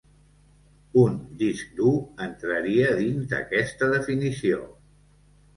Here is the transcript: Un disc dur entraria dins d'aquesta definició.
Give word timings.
Un 1.01 1.19
disc 1.41 1.75
dur 1.81 1.93
entraria 2.29 2.89
dins 3.03 3.29
d'aquesta 3.35 3.91
definició. 3.93 4.65